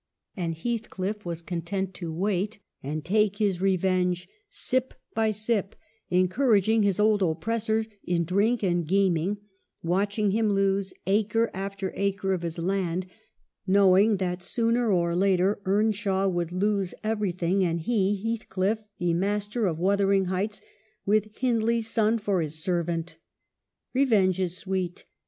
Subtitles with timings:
[0.35, 5.75] And Heathcliff was content to wait and take his revenge sip by sip,
[6.09, 9.37] encouraging his old oppressor in drink and gaming,
[9.83, 13.05] watching him lose acre after acre of his land,
[13.67, 19.77] knowing that sooner or later Earnshaw would lose everything, and he, Heathcliff, be master of
[19.77, 20.63] Wuthering Heights,
[21.05, 23.17] with Hindley's son for his servant.
[23.93, 25.05] Revenge is sweet.